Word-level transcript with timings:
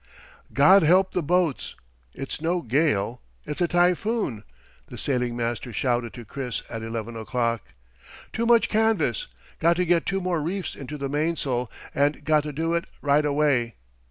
"God 0.51 0.81
help 0.81 1.11
the 1.11 1.21
boats! 1.21 1.75
It's 2.15 2.41
no 2.41 2.61
gale! 2.63 3.21
It's 3.45 3.61
a 3.61 3.67
typhoon!" 3.67 4.43
the 4.87 4.97
sailing 4.97 5.35
master 5.37 5.71
shouted 5.71 6.11
to 6.15 6.25
Chris 6.25 6.63
at 6.71 6.81
eleven 6.81 7.15
o'clock. 7.15 7.73
"Too 8.33 8.47
much 8.47 8.67
canvas! 8.67 9.27
Got 9.59 9.75
to 9.75 9.85
get 9.85 10.07
two 10.07 10.19
more 10.19 10.41
reefs 10.41 10.73
into 10.73 10.97
the 10.97 11.07
mainsail, 11.07 11.69
and 11.93 12.23
got 12.23 12.41
to 12.41 12.51
do 12.51 12.73
it 12.73 12.85
right 13.03 13.23
away!" 13.25 13.75